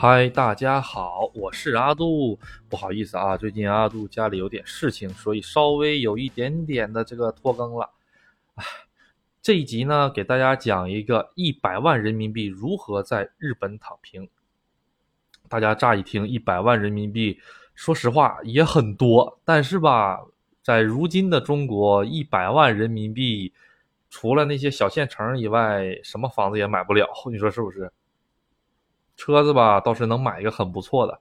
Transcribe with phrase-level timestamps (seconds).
[0.00, 2.38] 嗨，大家好，我是阿杜。
[2.68, 7.90] 不好意思啊，最近阿杜家里有点事情，所以稍微有一点点的这个拖更了。
[8.54, 8.64] 唉，
[9.42, 14.28] 这一集呢，给大家讲一个一百万人民币如何在日本躺平。
[15.48, 17.40] 大家乍一听一百万人民币，
[17.74, 20.20] 说实话也很多，但是吧，
[20.62, 23.52] 在如今的中国，一百万人民币，
[24.08, 27.90] 除了那些小县城以外，什么房子也买不了，你说是不是？
[29.18, 31.20] 车子吧，倒是能买一个很不错的，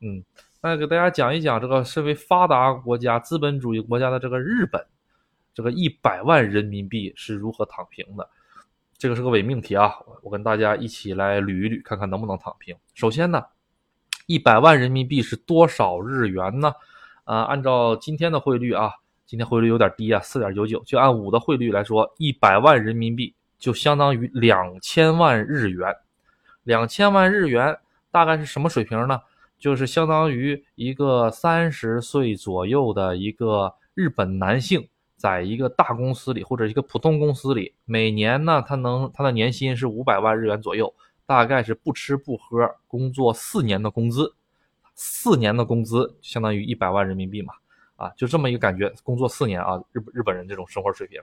[0.00, 0.24] 嗯，
[0.62, 4.80] 那给大家讲一讲这个身为发达国家、资本主义国家的这个日本，
[5.52, 8.26] 这个一百万人民币是如何躺平的？
[8.96, 9.92] 这个是个伪命题啊，
[10.22, 12.76] 我跟大家一起来捋一捋，看看能不能躺平。
[12.94, 13.44] 首先呢，
[14.26, 16.72] 一百万人民币是多少日元呢？
[17.24, 18.92] 啊，按照今天的汇率啊，
[19.26, 25.92] 今天汇率有点低啊，四点九九，就按五的汇率来说，一百万人民币就相当于两千万日元。
[26.64, 27.78] 两千万日元
[28.10, 29.20] 大概是什么水平呢？
[29.58, 40.92] 就是相当于一个三十岁左右的一个日本男性，在一个大公司里或者一个普通公司里，每年呢他能他的年薪是五百万日元左右，
[41.26, 44.34] 大概是不吃不喝工作四年的工资，
[44.96, 47.54] 四年的工资相当于一百万人民币嘛，
[47.94, 51.20] 啊，就这么一个感觉，工作四年啊，日日本人这种生活水平。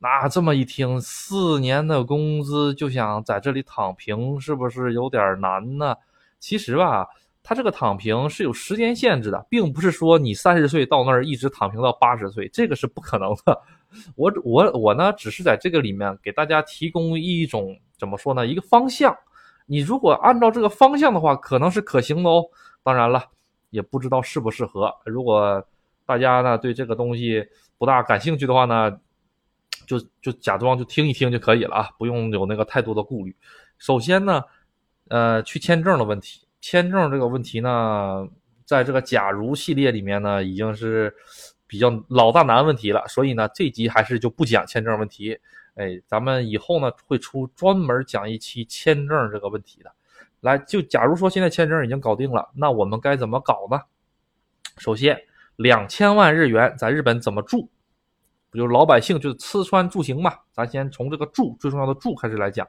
[0.00, 5.96] 那这么一听，四年的工资就想在这里躺平，是不是有点难呢？
[6.38, 7.04] 其实吧，
[7.42, 13.60] 他这个躺平是有时间限制的，并不是说你三十岁到那儿一直躺平到八十岁，这个是不可能的。
[14.14, 19.16] 我我我呢，只是在这个里面给大家提供一种怎么说呢，一个方向。
[19.66, 22.44] 你如果按照这个方向的话，可能是可行的哦。
[22.84, 23.24] 当然了，
[23.70, 24.94] 也不知道适不适合。
[25.04, 25.60] 如果
[26.06, 27.44] 大家呢对这个东西
[27.76, 28.96] 不大感兴趣的话呢？
[29.88, 33.34] 就就假装就听一听就可以了啊，不用有那个太多的顾虑。
[33.78, 34.44] 首先呢，
[35.08, 38.28] 呃，去签证的问题，签证这个问题呢，
[38.66, 41.14] 在这个假如系列里面呢，已经是
[41.66, 43.02] 比较老大难问题了。
[43.08, 45.38] 所以呢，这集还是就不讲签证问题。
[45.74, 49.90] 哎，咱们以后呢会出专门讲一期签证这个问题的。
[50.40, 53.80] 来，就假如说现在签证已经搞定了，那我们该怎么搞呢？
[54.76, 55.18] 首先，
[55.56, 57.70] 两千万日元在日本怎么住？
[58.50, 60.32] 不就老百姓就是吃穿住行嘛？
[60.52, 62.66] 咱先从这个住最重要的住开始来讲。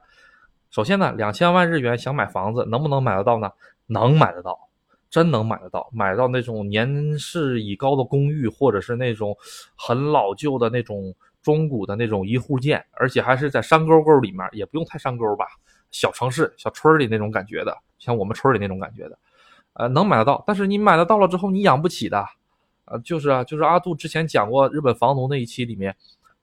[0.70, 3.50] 首先呢，两千万日元想买房子，能不能买得到呢？
[3.86, 4.56] 能买得到，
[5.10, 9.36] 真能买得到，买到那种年事已高的公寓，或者是那种
[9.74, 15.46] 很老旧的那种中古的那种一户建，而且还是在山沟沟里面，也不用太山沟吧，
[15.90, 19.18] 小城市、小村里那种感觉的，像我们村里那种感觉的，
[19.72, 20.44] 呃，能买得到。
[20.46, 22.24] 但是你买得到了之后，你养不起的。
[22.90, 25.94] 啊，就是啊，就是阿杜之前讲过日本房奴那一期里面，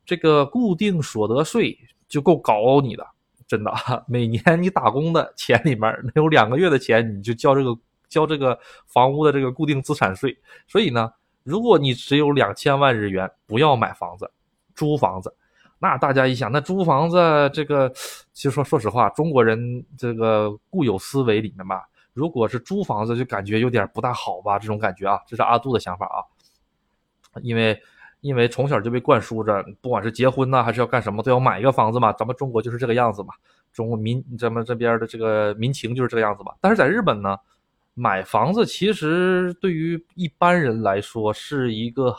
[0.05, 1.77] 这个固定所得税
[2.07, 3.05] 就够搞你的，
[3.45, 7.77] 真的啊，每年你打工的钱里面能有两个月的钱，你就交这个
[8.07, 10.37] 交这个房屋的这个固定资产税。
[10.67, 11.11] 所以呢，
[11.43, 14.31] 如果你只有两千万日元，不要买房子，
[14.73, 15.35] 租房子。
[15.79, 17.17] 那大家一想，那租房子
[17.53, 17.87] 这个，
[18.33, 26.17] 其实说说实话，中国人这个固有思维里面吧，如果是租房子，就感觉有点不大好吧，这种感觉啊，这是阿杜的想法啊。
[27.43, 27.79] 因为，
[28.21, 32.11] 因为从小就被灌输着，不管是结婚呢，还是要干什么，都要买一个房子嘛。
[32.13, 33.33] 咱们中国就是这个样子嘛，
[33.71, 36.53] 中国民咱们这边的这个民情就是这个样子嘛。
[36.61, 37.37] 但是在日本呢，
[37.93, 42.15] 买房子其实对于一般人来说是一个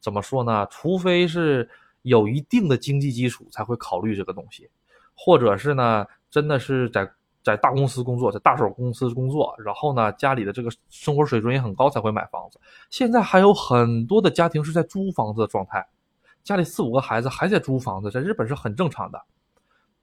[0.00, 0.66] 怎么说呢？
[0.70, 1.68] 除非是
[2.02, 4.68] 有一定的经济基础才会考虑这个东西，
[5.14, 7.08] 或者是呢，真的是在。
[7.48, 12.60] 在大公司工作，在大手公司工作，然后呢，家里的这个生活水准也很高，才会买房子。
[12.90, 15.82] 现在还有很多的家庭是在租房子的状态，
[16.44, 19.18] 家里四五个孩子还在租房子，在日本是很正常的。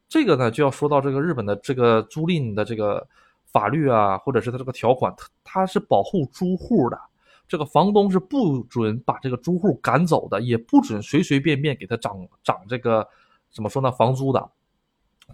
[0.10, 3.08] 这个呢，就要说到这个日本的这个租赁的这个
[3.52, 7.00] 法律啊，或者是它这个条款，它它是保护租户的。
[7.48, 13.08] 这个房东是不准把这个租户赶走的，也不准随随便便给他涨涨这个
[13.52, 13.92] 怎么说呢？
[13.92, 14.50] 房租的。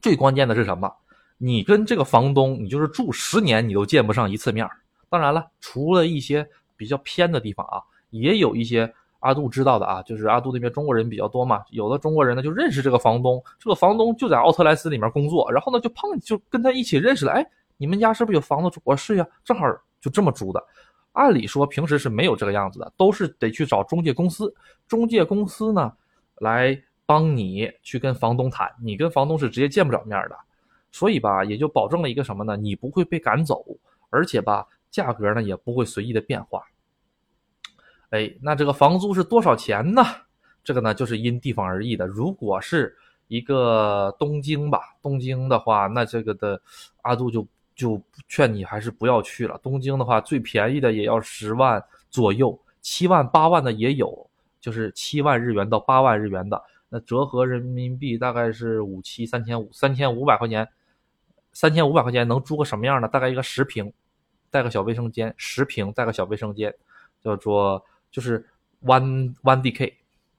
[0.01, 0.93] 最关键的是什么？
[1.43, 4.69] 你跟这个房东，你就是住十年，你都见不上一次面
[5.09, 6.47] 当然了，除了一些
[6.77, 17.31] 比较偏的地方啊，也有一些阿杜知道的啊，就是阿杜那边中国人比较多嘛，有的中国人呢就认识这个房东，这个房东就在奥特莱斯里面工作，然后呢就碰就跟他一起认识了。
[17.31, 17.43] 哎，
[17.75, 18.79] 你们家是不是有房子住？
[18.83, 19.65] 我是呀，正好
[19.99, 20.63] 就这么租的。
[21.13, 24.53] 按理说平时是没有这个样子的，都是得去找中介公司，
[24.87, 25.91] 中介公司呢
[26.35, 30.37] 来帮你去跟房东谈，你跟房东是直接见不着面的。
[30.91, 32.55] 所以吧，也就保证了一个什么呢？
[32.57, 33.65] 你不会被赶走，
[34.09, 36.63] 而且吧，价格呢也不会随意的变化。
[38.09, 40.03] 哎，那这个房租是多少钱呢？
[40.63, 42.05] 这个呢就是因地方而异的。
[42.05, 42.95] 如果是
[43.27, 46.61] 一个东京吧，东京的话，那这个的
[47.03, 49.57] 阿杜就就劝你还是不要去了。
[49.63, 54.29] 东京的话，最便宜的也要十万左右，七万八万的也有，
[54.59, 60.67] 就是七万日元到八万日元的，那折合人民币大概是五七三千五，三千五百块钱，
[61.53, 63.07] 三千五百块钱能租个什么样的？
[63.07, 63.91] 大概一个十平，
[64.49, 66.73] 带个小卫生间，十平带个小卫生间，
[67.23, 68.45] 叫做就是
[68.83, 69.93] one one DK，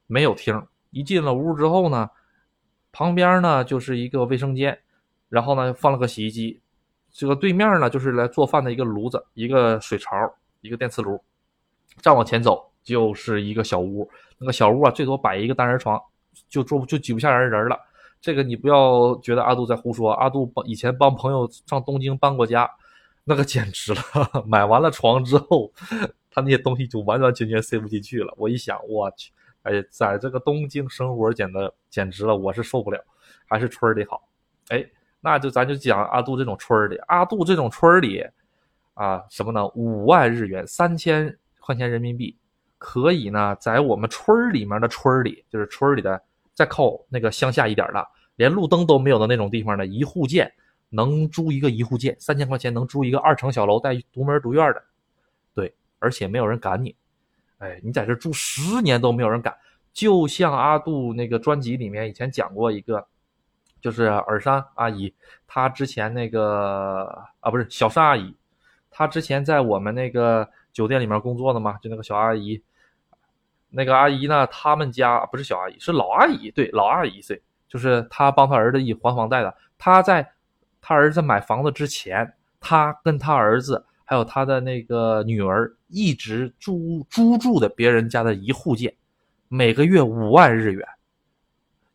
[0.07, 0.67] 没有厅。
[0.91, 2.11] 一进了屋之后呢，
[2.93, 4.79] 旁边呢就是一个卫生间，
[5.29, 6.61] 然后呢放了个洗衣机。
[7.11, 10.11] 这个对面呢，就是来做饭的一个炉子，一个水槽，
[10.63, 11.23] 一个电磁炉。
[12.01, 14.11] 再往前走，就是一个小屋。
[14.39, 16.01] 那个小屋啊，最多摆一个单人床，
[16.49, 17.79] 就坐就挤不下人人了。
[18.23, 22.71] 这个你不要觉得阿杜在胡说，阿杜帮以前帮朋友上东京搬过家，
[23.25, 24.01] 那个简直了。
[24.47, 25.71] 买完了床之后，
[26.31, 28.33] 他那些东西就完完全全塞不进去了。
[28.39, 29.31] 我一想，我去，
[29.65, 32.99] 哎，在这个东京生活简直简直了，我是受不了，
[33.47, 34.27] 还是村里好。
[34.69, 34.83] 哎。
[35.25, 38.27] 那就咱就讲阿杜这种村里，阿杜这种村里，
[38.95, 39.65] 啊，什么呢？
[39.77, 42.37] 五万日元，三千块钱人民币，
[42.77, 46.21] 可以呢，在我们村里面的村里，就是村里的
[46.55, 48.07] 再靠那个乡下一点的，
[48.37, 50.53] 连路灯都没有的那种地方的一户建，
[50.89, 54.83] 能租一个一户建，三千块钱能租一个二层小楼带独门独院的，
[55.55, 56.95] 对，而且没有人赶你，
[57.59, 59.57] 哎，你在这住十年都没有人赶，
[59.93, 63.07] 就像阿杜那个专辑里面以前讲过一个。
[63.81, 65.13] 就是尔山阿姨，
[65.45, 67.03] 她之前那个
[67.41, 68.33] 啊，不是小山阿姨，
[68.93, 72.63] 她之前在我们那个酒店里面工作的嘛，就那个小阿姨。
[73.73, 79.55] 那个阿姨呢，他们家不是小阿姨，是老阿姨，对，老阿姨一岁，就是她帮她儿子一还房贷的。
[79.79, 80.31] 她在
[80.81, 88.95] 她儿子买房子之前，她跟她儿子还有她的那个女儿一直租租住的别人家的一户建，
[89.49, 90.87] 每个月五万日元，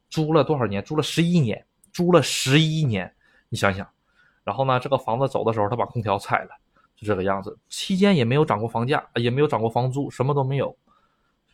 [0.09, 0.83] 租了多少年？
[0.83, 1.63] 租了十一年。
[1.94, 3.12] 租了十一年，
[3.50, 3.88] 你想想，
[4.44, 6.50] 然后呢，这个房子走的时候，他把空调拆了，
[6.95, 7.57] 就这个样子。
[7.69, 10.77] 期间也没有涨过房价，也没有涨过房租，什么都没有。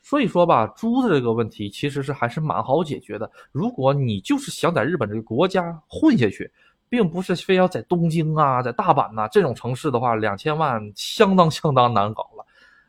[0.03, 3.31] 所以说吧，租的这个问题其实是还是蛮好解决的。
[3.51, 6.51] 如果你就是想在日本这个国家混下去，
[6.89, 12.45] 并不是非要在东京啊，在大阪呐这种城市的话，两千万相当相当难搞了。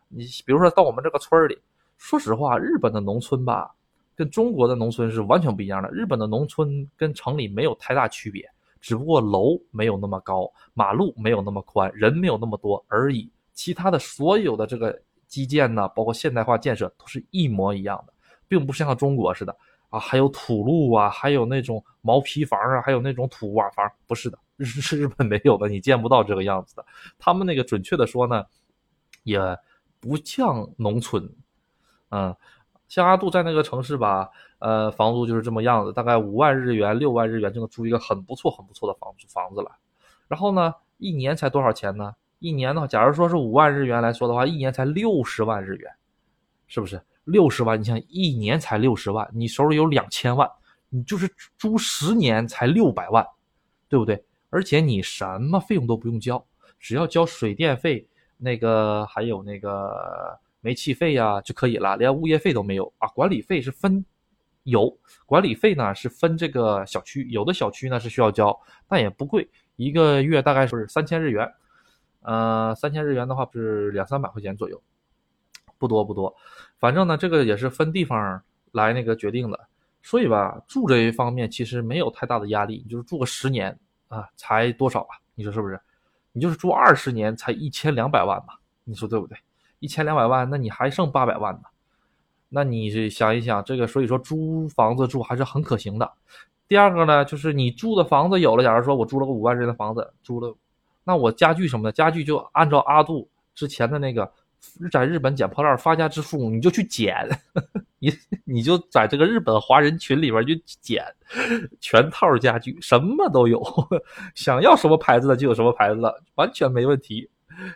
[0.08, 1.56] 你比如说到我们这个村里，
[1.96, 3.74] 说实话，日本的农村吧。
[4.16, 5.90] 跟中国的农村是完全不一样的。
[5.90, 8.48] 日本的农村跟城里没有太大区别，
[8.80, 13.28] 只不过楼没有那么高，马路没有那么宽，人没有那么多而已。
[13.54, 18.12] 其他的所有的这个基建呢，包括现代化建设，都是一模一样的，
[18.48, 19.56] 并不是像中国似的
[19.90, 24.66] 啊，还有土路啊，还有那种毛坯房啊，还有那种土瓦房，不是的，日
[24.96, 26.84] 日本没有的，你见不到这个样子的。
[27.18, 28.44] 他们那个准确的说呢，
[29.22, 29.38] 也
[30.00, 31.28] 不像农村，
[32.10, 32.34] 嗯。
[32.86, 39.72] 像阿杜在那个城市吧，呃，房租就是这么样子，大概五万日元、六万日元就能租一个很不错、很不错的房房子了。
[40.28, 42.14] 然后呢，一年才多少钱呢？
[42.44, 45.90] 一年呢，假如说是五万日元来说的话，一年才六十万日元，
[46.66, 47.00] 是不是？
[47.24, 50.46] 六十万，你想一年才六十万，你手里有两千万，
[50.90, 51.26] 你就是
[51.56, 53.26] 租十年才六百万，
[53.88, 54.22] 对不对？
[54.50, 56.44] 而且你什么费用都不用交，
[56.78, 58.06] 只要交水电费，
[58.36, 60.38] 那个还有那个。
[60.64, 63.06] 煤气费呀就可以了，连物业费都没有啊。
[63.08, 64.02] 管理费是分
[64.62, 64.90] 有，
[65.26, 68.58] 管理费呢是分这个小区，有的小区呢是需要交，
[68.88, 69.46] 但也不贵，
[69.76, 71.46] 一个月大概是三千日元，
[72.24, 74.82] 呃，三千日元的话是两三百块钱左右，
[75.78, 76.34] 不多不多。
[76.78, 79.60] 反正呢，这个也是分地方来那个决定的。
[80.02, 83.78] 所以吧，住这一方面其实没有太大的压力，你就是住个十年
[84.08, 85.16] 啊，才多少啊？
[85.34, 85.80] 你说是不是？
[86.32, 88.54] 你就是住二十年才一千两百万嘛？
[88.84, 89.38] 你说对不对？
[89.78, 91.62] 一千两百万，那你还剩八百万呢？
[92.48, 96.12] 那你想一想，这个所以说租房子住还是很可行的。
[96.68, 100.54] 第二个呢，就是你住的房子有了，假如说我租了个五万日元的房子，租了，
[101.04, 104.30] 那我家具什么的，家具就按照阿杜之前的那个
[104.90, 107.28] 在日本捡破烂发家致富，你就去捡，
[108.00, 108.10] 你
[108.44, 111.04] 你就在这个日本华人群里边就捡
[111.80, 113.62] 全套家具，什么都有，
[114.34, 117.28] 想要什么牌子的就有什么牌子的，完全没问题。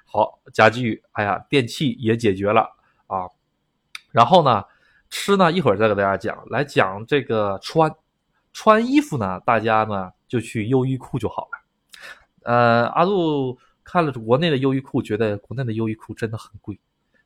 [0.06, 2.62] 好，家具，哎呀，电器也解决了
[3.06, 3.28] 啊。
[4.10, 4.64] 然后呢，
[5.10, 6.42] 吃呢，一会儿再给大家讲。
[6.48, 7.94] 来讲这个穿，
[8.52, 11.67] 穿衣服呢，大家呢就去优衣库就好了。
[12.48, 16.80] 呃，阿杜看了国内的优衣库，觉得国内的优衣库真的很贵，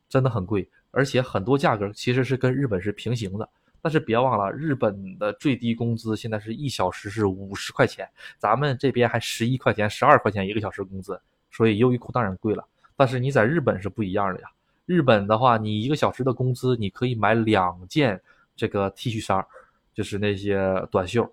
[0.08, 3.48] 真的很贵，而且很多价格其实是跟日本是平行的。
[3.80, 8.04] 但是别忘了，日本的最低工资现在是一小时是五十块钱，
[8.36, 11.20] 咱们这边还十一块钱、十二块钱一个小时工资。
[11.52, 14.48] 所以优衣库当然贵了，但是你在日本是不一样的呀。
[14.86, 18.20] 日本的话，你一个小时的工资，你可以买两件
[18.56, 19.46] 这个 T 恤衫，
[19.94, 21.32] 就是那些短袖。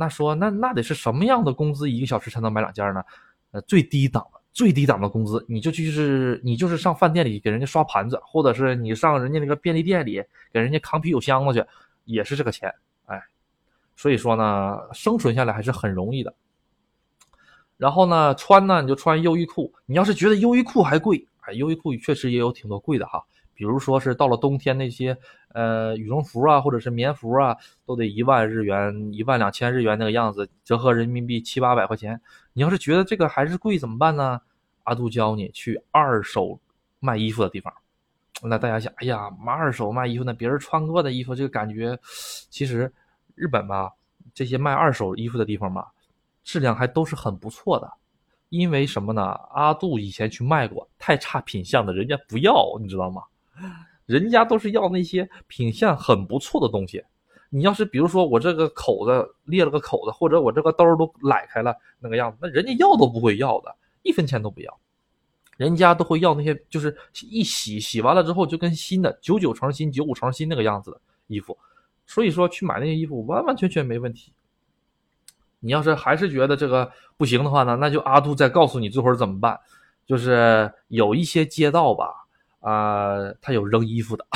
[0.00, 3.04] 那说那那得是什么样的工资，一个小时才能买两件呢？
[3.50, 11.66] 呃最低档最低档的工资，你就去是，你就是上饭店里给人家刷盘子，或者是你上人家那个便利店里给人家扛啤酒箱子去，
[12.06, 12.72] 也是这个钱，
[13.04, 13.22] 哎，
[13.94, 16.32] 所以说呢，生存下来还是很容易的。
[17.76, 23.22] 然后呢，穿呢你就穿优衣库，你要是觉得优衣库还贵，哎，优衣库确实也有挺多贵的哈。
[23.60, 25.14] 比如说是到了冬天，那些
[25.52, 32.18] 呃羽绒服啊，或者是棉服啊，都得一万日元、一万两千日元那个样子，折合人民币七八百块钱。
[32.54, 34.40] 你要是觉得这个还是贵怎么办呢？
[34.84, 36.58] 阿杜教你去二手
[37.00, 37.70] 卖衣服的地方。
[38.42, 40.32] 那大家想，哎呀，买二手卖衣服呢？
[40.32, 41.98] 别人穿过的衣服，这个感觉，
[42.48, 42.90] 其实
[43.34, 43.92] 日本吧，
[44.32, 45.92] 这些卖二手衣服的地方吧，
[46.42, 47.92] 质量还都是很不错的。
[48.48, 49.22] 因为什么呢？
[49.52, 53.22] 阿杜以前去卖过，太差品相的，人家不要，你知道吗？
[54.06, 57.04] 人家都是要那些品相很不错的东西，
[57.48, 64.78] 你要是比如说我这个口子裂了个口子，或者我这个兜都崴开了那个样子，那人家要都不会要的，一分钱都不要，
[65.56, 66.96] 人家都会要那些就是
[67.28, 71.56] 一洗洗完了之后就跟新的九九成新、九五成新那个样子的衣服，
[72.06, 74.32] 所以说去买那些衣服完完全全没问题。
[75.60, 79.60] 你要是还是觉得这个不行的话呢，那就阿杜再告诉你这会怎么办，
[80.06, 82.19] 就是有一些街道吧。
[82.60, 84.26] 啊，他有扔衣服的，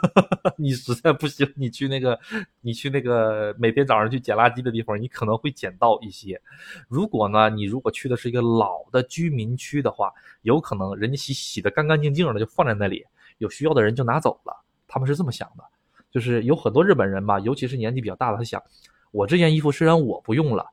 [0.58, 2.18] 你实在不行，你去那个，
[2.60, 6.40] 你去那个每天早上去捡垃圾的地方，你可能会捡到一些。
[6.88, 13.04] 如果呢，你如果去的是一个老的居民区的话，有可能人家洗洗的干干净净的就放在那里，
[13.38, 14.54] 有需要的人就拿走了。
[14.86, 15.64] 他们是这么想的，
[16.10, 18.62] 就是有很多日本人吧，尤其是年纪比较大的，他想，
[19.10, 20.66] 我这件衣服虽然我不用了，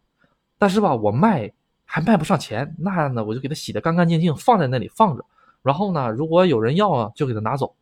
[0.57, 1.49] 但是吧，我卖
[1.85, 5.23] 还卖不上钱，那样呢，我就给他洗的干干净净，放在那里放着。
[5.63, 7.75] 然后呢，如果有人要啊，就给他拿走，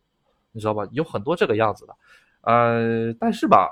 [0.50, 0.86] 你知道吧？
[0.90, 1.96] 有很多这个样子的，
[2.40, 3.70] 呃，但是吧，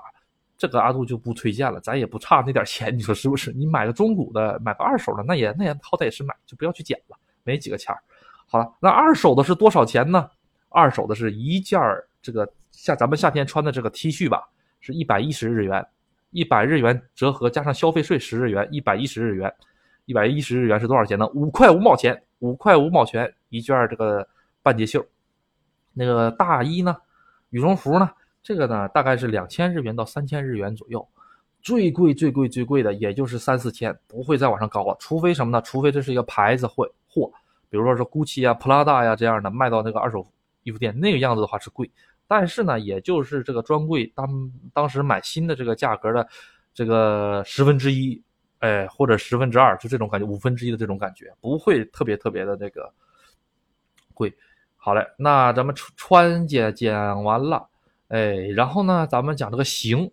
[0.56, 3.52] 这个阿杜就不推荐了，咱也不差那点钱，你说是不是？
[3.52, 7.92] 你买个中古的，买个二手的，那也那也好歹也是买，就不要去捡了，没几个钱。
[8.46, 10.30] 好了，那二手的是多少钱呢？
[10.68, 11.80] 二手的是一件，
[12.22, 14.46] 这个像咱们夏天穿的这个 T 恤吧，
[14.80, 15.84] 是一百一十日元，
[16.30, 19.52] 一百日元折合加上消费税十日元，一百一十日元，
[20.04, 21.26] 一百一十日元是多少钱呢？
[21.34, 22.22] 五块五毛钱。
[22.44, 24.28] 五块五毛钱一件这个
[24.62, 25.02] 半截袖，
[25.94, 26.94] 那个大衣呢，
[27.48, 28.10] 羽绒服呢，
[28.42, 31.08] 这个呢大概是两千日元到三千日元左右，
[31.62, 34.94] 最贵最贵最贵的也就是三四千，不会再往上高了。
[35.00, 35.62] 除非什么呢？
[35.62, 37.32] 除非这是一个牌子货货，
[37.70, 40.26] 比如说是 GUCCI 啊、Prada 呀这样的，卖到那个二手
[40.64, 41.90] 衣服店那个样子的话是贵，
[42.26, 46.28] 但是呢，也就是这个专柜当当时买新的这个价格的
[46.74, 48.22] 这个十分之一。
[48.64, 52.90] 哎，或者十分之二，就这种感觉，五分之一的这种感觉，不会特别特别的那个
[54.14, 54.34] 贵。
[54.74, 57.68] 好嘞，那咱们穿讲讲完了，
[58.08, 60.10] 哎，然后呢，咱们讲这个行，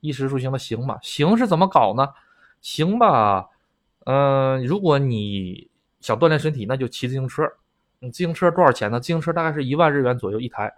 [0.00, 2.08] 衣食住行的行嘛，行是怎么搞呢？
[2.60, 3.48] 行吧，
[4.04, 7.48] 嗯，如果你想锻炼身体，那就骑自行车。
[8.00, 8.98] 你自行车多少钱呢？
[8.98, 10.74] 自行车大概是一万日元左右一台，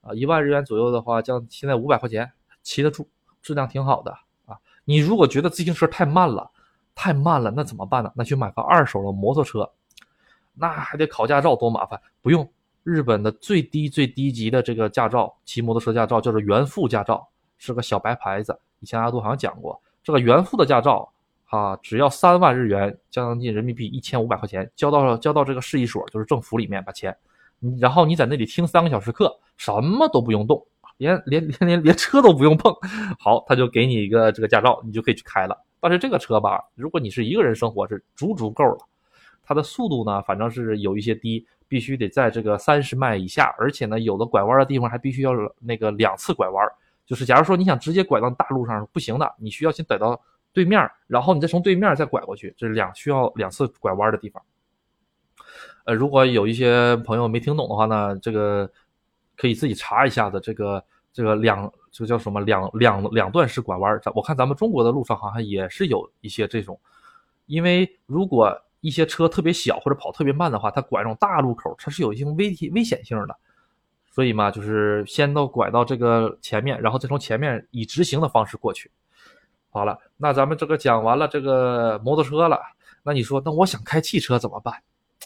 [0.00, 3.06] 啊，一万日元左右的话，将现在五百块钱，骑得住，
[3.42, 4.16] 质量挺好的。
[4.88, 6.50] 你如果觉得自行车太慢了，
[6.94, 8.10] 太慢了，那怎么办呢？
[8.14, 9.70] 那去买个二手的摩托车，
[10.54, 12.00] 那还得考驾照，多麻烦。
[12.22, 12.50] 不用，
[12.84, 17.28] 日本的最低最低级的这个驾照，骑摩托车驾照叫做原付驾照，
[17.58, 18.58] 是个小白牌子。
[18.80, 21.12] 以前阿杜好像讲过，这个原付的驾照
[21.50, 27.14] 啊，只要三万日元，将近人民币一千五百块钱，交到交到这个市一所，就是政府里面把钱，
[27.78, 30.66] 然后你在那里听三个小时课，什么都不用动。
[30.98, 32.72] 连连连连连车都不用碰，
[33.18, 35.56] 好，他就给你一个这个驾照，你就可以去开了。
[35.80, 38.78] 但是这个车吧，如果你是一个人生活，是足足够了。
[39.44, 46.68] 它的速度呢，反正是有一些低，必须得在这个三十迈以下，而且呢，有的拐弯的地方还必须要那个两次拐弯。
[47.06, 50.20] 就是假如说你想直接拐到大路上不行的，你需要先拐到
[50.52, 54.42] 对面，然后你再从对面再拐过去，这是两需要两次拐弯的地方。
[55.84, 58.68] 呃，如果有一些朋友没听懂的话呢，这个。
[59.38, 66.78] 可以自己查一下的，这个这个两这个叫什么两两两段式拐弯咱我看咱们中国的路上好像也是有一些这种，
[67.46, 73.36] 因为如果一些车特别小或者跑特别慢的话，它拐这种大路口，它是有一些危危险性的，
[74.10, 78.90] 所以嘛，就是先到拐到这个前面，然后再从前面以直行的方式过去。
[79.70, 82.60] 好了，那咱们这个讲完了这个摩托车了，
[83.02, 84.74] 那你说，那我想开汽车怎么办？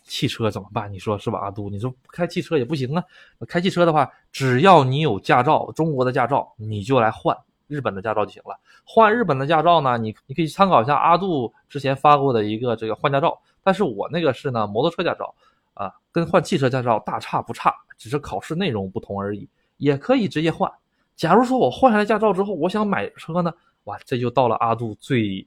[0.05, 0.93] 汽车怎么办？
[0.93, 1.69] 你说是吧，阿杜？
[1.71, 3.05] 你说开汽车也不行啊。
[3.47, 8.59] 开汽车的话，只要你有驾照，中国的驾照，你就来换日本的驾照就行了。
[8.85, 13.39] 换日本的驾照呢，你你可以参考一下阿杜之前发过的一个这个换驾照。
[13.63, 15.35] 但是我那个是呢摩托车驾照
[15.75, 19.49] 啊，跟换汽车驾照大差不差，只是考试内容不同而已。
[19.77, 20.71] 也可以直接换。
[21.17, 23.53] 假如说我换下来驾照之后，我想买车呢，
[23.85, 25.47] 哇，这就到了阿杜最，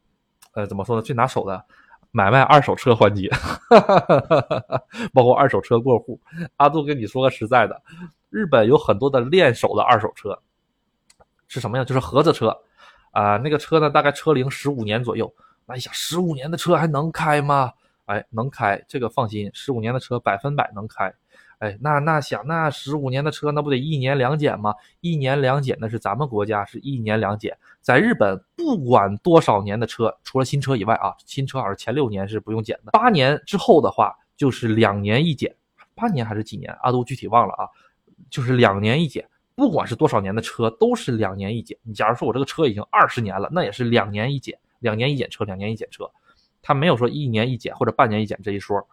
[0.54, 1.02] 呃，怎么说呢？
[1.02, 1.66] 最拿手的。
[2.15, 3.29] 买卖二手车环节，
[5.13, 6.17] 包括二手车过户。
[6.55, 7.81] 阿杜跟你说个实在的，
[8.29, 10.41] 日本有很多的练手的二手车，
[11.50, 11.84] 是什么呀？
[11.84, 12.57] 就是合资车
[13.12, 15.29] 啊，那个车呢，大概车龄十五年左右。
[15.65, 17.74] 那你想，十五年的车还能开吗？
[18.05, 21.13] 哎，能开，这个放心，十五年的车百分百能开。
[21.60, 24.74] 哎，那那想，那十五年的车，那不得一年两检吗？
[25.02, 35.56] 一年两检，那是咱们国家是一年两检，在日本不管多少年的车，除了新车以外啊，新车好像前六年是不用检的，八年之后的话就是两年一检，
[35.96, 36.76] 八年还是几年？
[36.82, 37.70] 阿杜具体忘了啊，
[38.30, 41.78] 就是两年一检，不管是多少年的车都是两年一检。
[41.84, 46.10] 你假如说我这个车已经二十年了，那也是两年一检，两年一检车，两年一检车，
[46.62, 48.86] 他没有说一年一检或者半年一检这一说。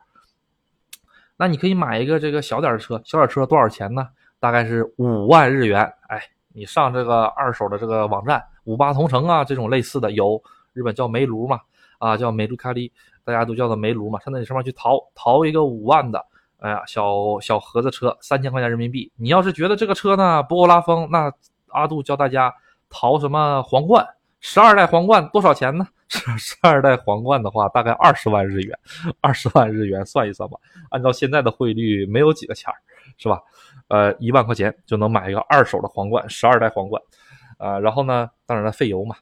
[1.42, 4.06] 那你可以买一个这个小点的车，小点车多少钱呢？
[4.38, 5.92] 大概是五万日元。
[6.06, 6.22] 哎，
[6.52, 10.40] 你上这个二手的这个网站，五八同城啊，这种类似的有，
[10.72, 11.58] 日本叫煤炉嘛，
[11.98, 12.92] 啊叫煤炉卡利，
[13.24, 14.20] 大家都叫做煤炉嘛。
[14.20, 16.24] 上那你上面去淘淘一个五万的，
[16.60, 19.10] 哎呀，小小盒子车，三千块钱人民币。
[19.16, 21.28] 你要是觉得这个车呢不够拉风，那
[21.70, 22.54] 阿杜教大家
[22.88, 24.06] 淘什么皇冠。
[24.44, 25.86] 十二代皇冠多少钱呢？
[26.08, 28.76] 十 十二代皇冠的话，大概二十万日元，
[29.22, 30.58] 二十万日元算一算吧。
[30.90, 32.74] 按照现在的汇率，没有几个钱儿，
[33.16, 33.40] 是吧？
[33.86, 37.00] 呃，一万块钱就能买一个二手的皇冠，十二代皇冠。
[37.56, 39.14] 啊，然后呢，当然了，费油嘛。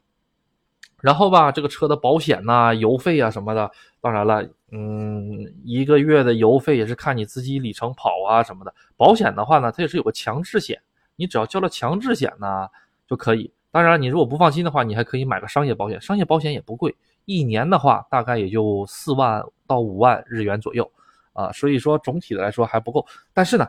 [1.01, 8.73] 然后吧，这个车的保险呐、油费啊什么的，当然了，嗯，一个月的油费也是看你自己里程跑啊什么的。
[8.97, 10.81] 保险的话呢，它也是有个强制险，
[11.15, 12.67] 你只要交了强制险呢
[13.07, 13.53] 就可以。
[13.71, 16.01] 当然，你如果不放心的话，你还可以买个商业保险。
[16.01, 20.91] 商业保险也不贵，一年的话大概也就四万到五万日元左右，
[21.31, 23.05] 啊，所以说总体的来说还不够。
[23.33, 23.65] 但是呢，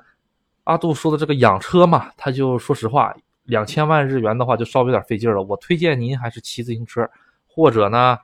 [0.64, 5.40] 阿杜说的这个养车嘛，他就说实话，两千万日元的话就稍微有点费劲了。
[5.40, 7.08] 我推荐您还是骑自行车，
[7.46, 8.18] 或者呢，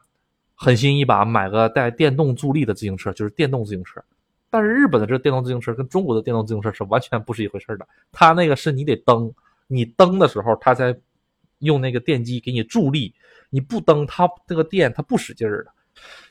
[0.56, 4.02] 狠心一把买个带电动助力的自行车，就是电动自行车。
[4.50, 9.32] 但是日本的这个电动自行车跟中国的电动自行车是完全不是一回事的，它那个是你得蹬，
[9.68, 10.92] 你蹬的时候它才。
[11.58, 13.14] 用那个电机给你助力，
[13.50, 15.72] 你不蹬它这个电它不使劲儿的。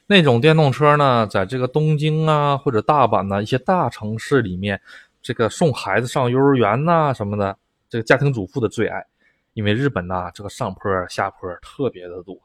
[0.05, 4.79] 那种电动车呢，在这个东京啊或者大阪呢一些大城市里面，
[5.21, 7.57] 这个送孩子上幼儿园呐什么的，
[7.89, 9.05] 这个家庭主妇的最爱。
[9.53, 12.39] 因为日本呐这个上坡下坡特别的多，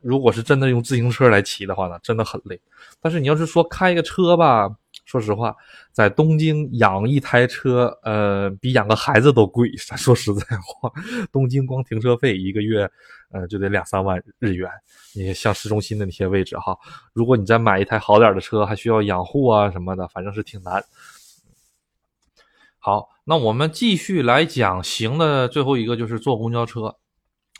[0.00, 2.60] 如果是真的用自行车来骑的话呢，真的很累。
[3.00, 4.74] 但是你要是说开一个车吧。
[5.04, 5.54] 说实话，
[5.92, 9.70] 在东京养一台车，呃，比养个孩子都贵。
[9.76, 10.90] 说实在话，
[11.30, 12.90] 东京光停车费一个月，
[13.30, 14.70] 呃，就得两三万日元。
[15.14, 16.76] 你像市中心的那些位置哈，
[17.12, 20.82] 如果你再买一台好点的车，还需要养护啊什么的，反正是挺难。
[22.78, 26.96] 好，那我们继续来讲行的最后一个就是坐公交车。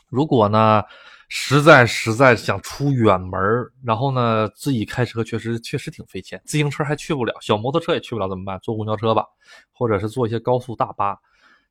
[0.09, 0.83] 如果呢？
[1.27, 3.39] 实在实在想出远门
[3.83, 8.59] 然后呢，自己开车确实确实挺费钱，自行车还去不了，小摩托车也去不了，怎么办？
[8.61, 9.25] 坐公交车吧，
[9.71, 11.17] 或者是坐一些高速大巴。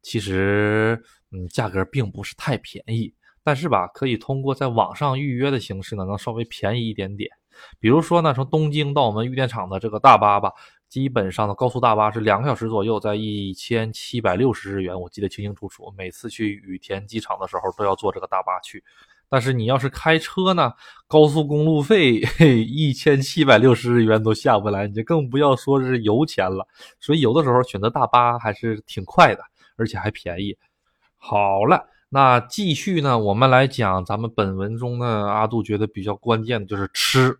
[0.02, 7.30] 其实，嗯，价格并不是太便宜，但是吧，可以通过在网上预约的形式呢，能稍微便宜一点点。
[7.78, 10.52] 比如说呢，从东京到我们玉电厂的这个大巴吧，
[10.88, 15.94] 基本上的高速大巴是两个小时左右，在一千七百六十日元，我记得清清楚楚。
[15.96, 18.82] 每次去羽田机场的时候都要坐这个大巴去。
[19.28, 20.72] 但是你要是开车呢，
[21.06, 22.20] 高速公路费
[22.66, 26.66] 一千七百六十日元都下不来，你就更不要说是油钱了。
[27.00, 29.42] 所以有的时候选择大巴还是挺快的，
[29.76, 30.56] 而且还便宜。
[31.16, 37.38] 好了，那继续呢，我们来讲咱们本文中呢，阿杜觉得比较关键的就是吃，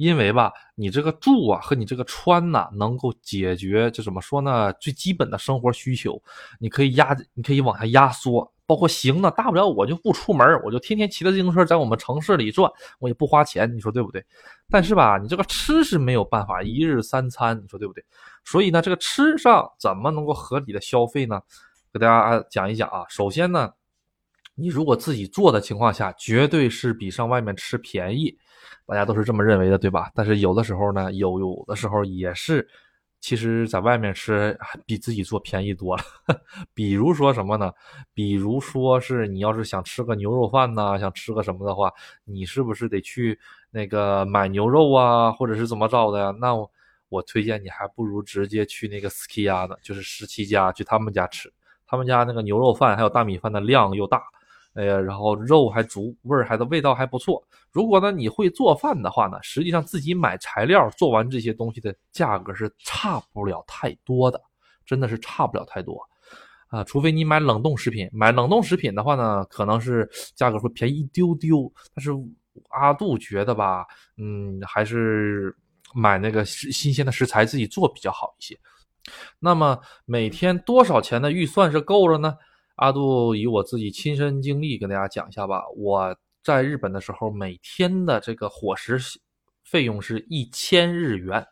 [0.00, 6.18] 因为吧，你这个住啊和你这个穿呐，能够解决就怎么说呢，最基本的生活需求，
[6.58, 8.50] 你可以压，你可以往下压缩。
[8.64, 14.24] 包括行呢，大不了我就不出门，我就天天骑着自行车在我们城市里转，我也不花钱，你说对不对？
[14.70, 18.02] 但是吧，你这个吃是没有办法一日三餐，你说对不对？
[18.42, 21.42] 所以呢，这个吃上怎么能够合理的消费呢？
[21.92, 23.04] 给大家讲一讲啊。
[23.10, 23.70] 首先呢，
[24.60, 28.36] 你如果自己做的情况下，绝对是比上外面吃便宜，
[28.86, 30.10] 大家都是这么认为的，对吧？
[30.14, 32.68] 但是有的时候呢，有有的时候也是。
[33.22, 36.02] 其实，在外面吃比自己做便宜多了。
[36.72, 37.70] 比如说什么呢？
[38.14, 41.92] 比如说是你要是想吃个牛肉饭呐，想吃个什么的话，
[42.24, 43.38] 你是不是得去
[43.70, 46.34] 那个买牛肉啊，或者是怎么着的呀？
[46.40, 46.54] 那
[47.10, 51.52] 我推荐你还不如直接去那个 ski 呢，就是十七家，去他们家吃。
[51.86, 54.22] 他们家那个牛肉饭还有大米饭的量又大。
[54.74, 57.42] 哎呀，然后肉还足，味儿还的味道还不错。
[57.72, 64.40] 如果呢你会做饭的话呢，实际上自己买材料做完这些东西的价格是差不了太多的，
[64.86, 66.00] 真的是差不了太多
[66.68, 66.84] 啊。
[66.84, 71.72] 除非你买冷冻食品，买冷冻食品的话呢，可能是价格会便宜一丢丢。
[71.92, 72.12] 但是
[72.68, 73.84] 阿杜觉得吧，
[74.18, 75.52] 嗯，还是
[75.94, 78.56] 买那个新鲜的食材自己做比较好一些。
[79.40, 82.36] 那么每天多少钱的预算是够了呢？
[82.80, 85.62] 阿杜以我自己亲身经历跟大家讲一下吧。
[85.76, 88.98] 我在日本的时候，每天的这个伙食
[89.62, 91.46] 费用是一千日元。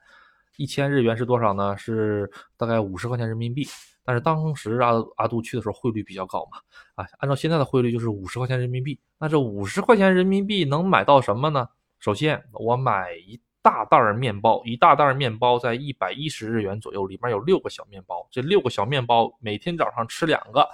[0.57, 1.77] 一千日元是多少呢？
[1.77, 3.67] 是大概五十块钱人民币。
[4.03, 6.59] 但是当时阿阿杜去的时候汇率比较高嘛，
[6.95, 8.99] 啊，按照现在的汇率就是五十块钱人民币。
[9.19, 11.69] 那这五十块钱人民币能买到什么呢？
[11.99, 18.27] 首先我买一大袋儿面包，一大袋儿面包在一百一十日元左右，里面有六个小面包。
[18.31, 20.67] 这六个小面包每天早上吃两个，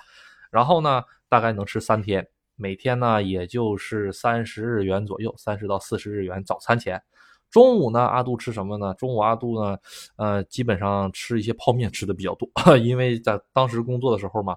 [0.54, 7.02] 然后呢大概能吃三天，每天呢也就是三十日元左右，三十到四十日元早餐钱。
[7.50, 8.94] 中午呢，阿杜吃什么呢？
[8.94, 9.78] 中午阿杜呢，
[10.16, 14.56] 呃，基本上吃一些泡面，吃的比较多， 因为在当时工作的时候嘛，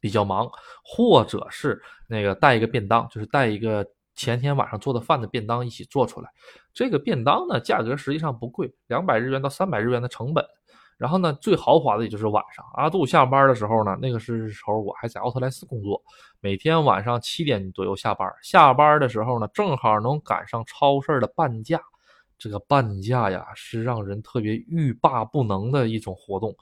[0.00, 0.50] 比较忙，
[0.84, 6.28] 或者是那个带一个便当，就是带一个前天晚上做的饭的便当一起做出来。
[6.74, 10.44] 这个便当呢，价格实际上不贵，两百日元到三百日元的成本。
[10.96, 16.02] 然后呢，最豪华的也就是晚上，阿杜下班的时候呢，那个是时候我还在奥特莱斯工作，
[16.40, 21.80] 每天晚上七点左右下班，下班的时候呢，正好能赶上超市的半价。
[22.36, 26.54] 这个半价呀，是让人特别欲罢不能的一种活动，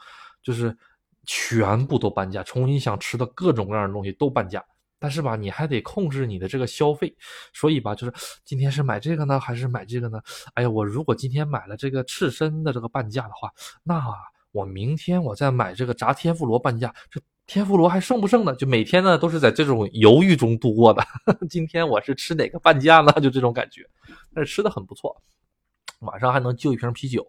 [0.43, 0.77] 就是
[1.25, 4.63] 全部都半价，从你想吃的各种各样的东西都半价。
[5.03, 7.13] 但是吧，你还得控制你的这个消费，
[7.53, 10.21] 所以吧，就是今天是买这个呢，还是买这个呢？
[10.55, 13.51] 哎呀，我如果今天买了这个刺身的这个半价的话，
[13.83, 14.01] 那
[14.53, 18.55] 我明天我再买这个炸天妇罗半价，这天妇罗还剩不剩呢？
[18.55, 21.05] 就每天呢都是在这种犹豫中度过的。
[21.51, 23.13] 今天我是吃哪个半价呢？
[23.21, 23.85] 就这种感觉，
[24.33, 25.21] 但是吃的很不错。
[26.03, 27.27] 晚上还能就一瓶啤酒，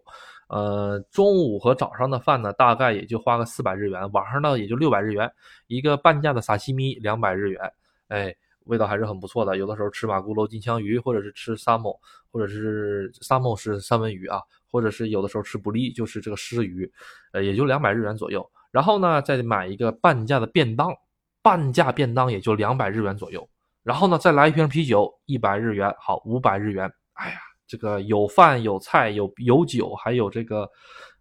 [0.48, 5.32] 呃，中午和早上的饭呢，大概也就花个四百日元，晚上呢也就六百日元，
[5.66, 7.72] 一个半价的萨西米两百日元，
[8.08, 8.34] 哎，
[8.66, 9.56] 味道还是很不错的。
[9.56, 11.98] 有的时候吃马咕噜金枪鱼，或者是吃沙某，
[12.30, 16.90] 或者是沙某是三文鱼啊，或者是有的时候吃不利，就是这个狮鱼，
[17.32, 18.48] 呃，也就两百日元左右。
[18.70, 20.94] 然后呢，再买一个半价的便当，
[21.42, 23.48] 半价便当也就两百日元左右。
[23.82, 26.92] 然后呢，再来一瓶啤酒，一百日元，好，五百日元。
[27.14, 27.53] 哎呀。
[27.66, 30.68] 这个有饭有菜有有酒，还有这个，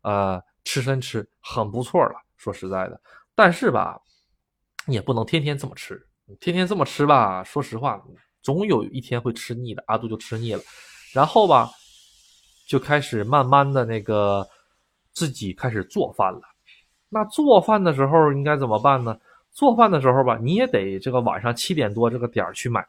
[0.02, 2.16] 呃，吃生吃很不错了。
[2.38, 3.00] 说实在的，
[3.34, 3.98] 但是吧，
[4.88, 6.06] 也不能天天这么吃，
[6.42, 8.04] 天天这么吃吧，说实话，
[8.42, 9.84] 总有一天会吃腻的。
[9.88, 10.62] 阿杜就吃腻了，
[11.14, 11.70] 然后吧，
[12.68, 14.46] 就开始慢慢的那个
[15.14, 16.42] 自己开始做饭了。
[17.08, 19.18] 那做饭的时候应该怎么办呢？
[19.52, 22.86] 做饭的时候吧，你也得这个晚上七点多这个点儿去买。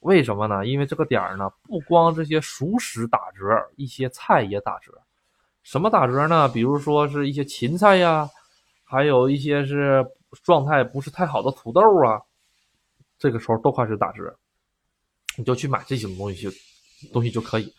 [0.00, 0.64] 为什么呢？
[0.64, 3.44] 因为这个点儿呢，不光这些熟食打折，
[3.76, 4.92] 一些菜也打折。
[5.62, 6.48] 什么打折呢？
[6.48, 8.28] 比如说是一些芹菜呀，
[8.84, 10.06] 还有一些是
[10.44, 12.20] 状态不是太好的土豆啊，
[13.18, 14.32] 这个时候都开始打折，
[15.36, 16.56] 你就去买这些东西就
[17.12, 17.74] 东西就可以。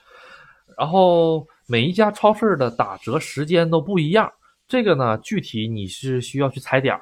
[0.78, 4.30] 然后每一家超市的打折时间都不一样，
[4.68, 7.02] 这个呢，具体你是需要去踩点儿，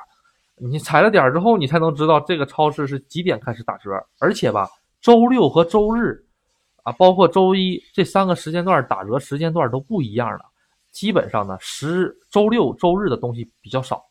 [0.58, 4.70] 你踩了点儿之后，你才能知道这个超市是几点开始打折，而且吧。
[5.06, 6.26] 周六和周日，
[6.82, 10.46] 啊，包括周一这三个时间段打折时间段都不一样的。
[10.92, 14.04] 基本上呢，十周六周日的东西比较少，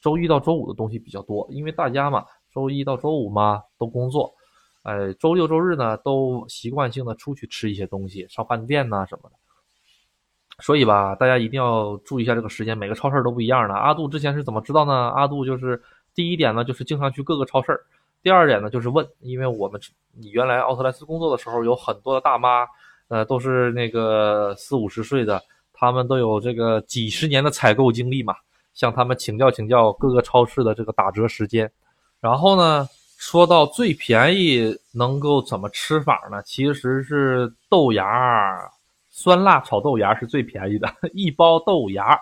[0.00, 1.46] 周一到周五的东西比较多。
[1.50, 4.32] 因为大家嘛，周一到周五嘛都工作，
[4.84, 9.36] 哎，周六周日呢都习惯性的出去吃一些东西，上饭店呐什么的。
[10.62, 13.74] 所以吧，大家一定要注意一下这个时间，每个超市都不一样的。
[13.74, 14.94] 阿杜之前是怎么知道呢？
[15.10, 15.82] 阿杜就是
[16.14, 17.78] 第一点呢，就是经常去各个超市。
[18.22, 19.80] 第二点呢，就是问，因为我们
[20.14, 22.66] 你原来奥特莱斯工作的时候，有很多的大妈，
[23.08, 28.34] 呃，都是那个四五十岁的，他们都有这个几十年的采购经历嘛，
[28.74, 31.70] 向他们请教请教各个超市的这个打折时间。
[32.20, 36.40] 然后呢，说到最便宜能够怎么吃法呢？
[36.44, 38.06] 其实是豆芽
[39.08, 42.16] 酸辣炒豆芽是最便宜的，一包豆芽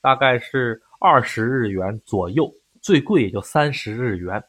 [0.00, 4.42] 大概是二十日元左右，最贵也就三十日元。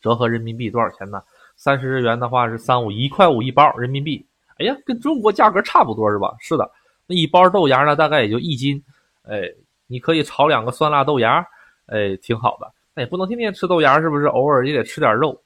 [0.00, 1.22] 折合人民币多少钱呢？
[1.56, 4.24] 三十日元的话是三五一块五一包人民币。
[4.58, 6.34] 哎呀，跟中国价格差不多是吧？
[6.38, 6.70] 是的，
[7.06, 8.82] 那一包豆芽呢，大概也就一斤。
[9.22, 9.42] 哎，
[9.86, 11.46] 你可以炒两个酸辣豆芽，
[11.86, 12.70] 哎，挺好的。
[12.94, 14.26] 那也不能天天吃豆芽，是不是？
[14.26, 15.38] 偶尔也得吃点肉。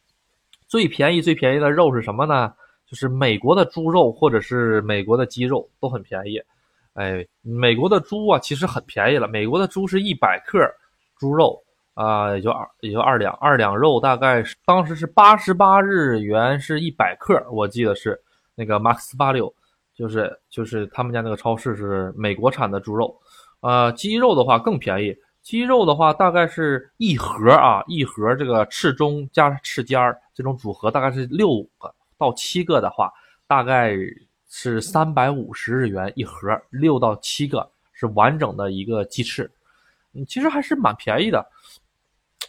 [0.67, 2.53] 最便宜最便宜的肉是什么呢？
[2.87, 6.41] 就是美国的猪肉或者是美国的鸡肉都很便宜。
[6.93, 9.27] 哎，美国的猪啊，其实很便宜了。
[9.27, 10.59] 美国的猪是一百克
[11.19, 11.64] 猪肉。
[11.95, 18.21] 啊，也就二也就二两，二两肉大概是当时是八十八日元，是一百克，我记得是
[18.55, 19.53] 那个 Max 八六，
[19.95, 23.17] 就是就是他们家那个超市是美国产的猪肉，
[23.61, 33.13] 呃，鸡肉的话更便宜，鸡肉的话大概是一盒啊，一盒这个翅中加翅尖儿这种组合大概是六个到七个的话，
[33.47, 33.95] 大概
[34.49, 39.49] 是三百五十日元一盒，六到七个是完整的一个鸡翅，
[40.13, 41.45] 嗯，其实还是蛮便宜的，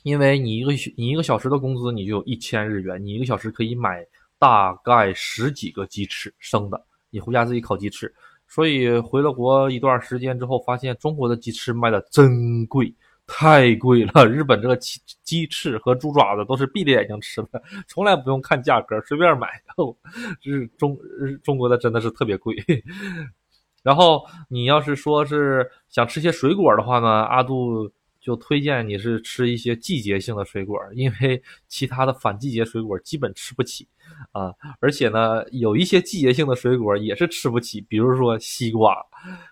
[0.05, 4.05] 因为你一个你一个小时的工资你就有一千日元，你一个小时可以买
[4.37, 8.13] 大概十几个鸡翅生的，你回家自己烤鸡翅。
[8.47, 12.93] 所以回了国一段时间之后，发现中国的鸡翅卖的真贵，
[13.25, 14.27] 太贵了。
[14.27, 19.47] 日本这个鸡鸡翅和猪爪子都是闭着眼睛吃的，从来不用看价格，随便买。
[20.43, 22.55] 日中日中国的真的是特别贵。
[23.81, 27.91] 然后你要是说是想吃些水果的话呢，阿杜
[28.25, 33.87] 就推荐你是吃一些季节性的水果，因为其他的反季节水果基本吃不起。
[34.31, 38.97] 啊，而且呢，有一些季节性的水果也是吃不起，比如说西瓜。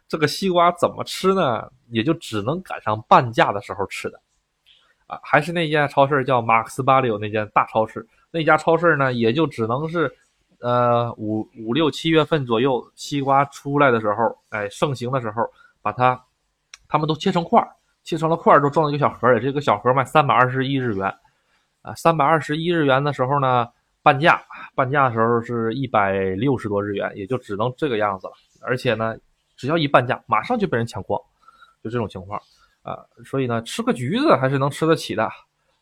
[0.07, 1.69] 这个西瓜怎么吃呢？
[1.91, 4.19] 也就只能赶上半价的时候吃的。
[5.05, 10.11] 啊，还是那家超市叫马克思巴里欧那间大超市，那家超市呢，也就只能是，
[10.61, 15.47] 呃，五五六七月份左右，西瓜出来的时候，哎，盛行的时候，
[15.83, 16.19] 把它，
[16.87, 17.69] 他们都切成块儿，
[18.03, 19.39] 切成了块儿，都装到一个小盒里。
[19.43, 21.13] 这个小盒卖三百二十一日元。
[21.81, 23.67] 啊，三百二十一日元的时候呢？
[24.01, 24.43] 半价，
[24.75, 28.33] 半价的时候是一百六十多日元，也就只能这个样子了。
[28.61, 29.15] 而且呢，
[29.55, 31.17] 只要一半价，马上就被人抢光，
[31.81, 32.37] 就这种情况
[32.81, 32.99] 啊。
[33.23, 35.23] 所以呢，吃个橘子还是能吃得起的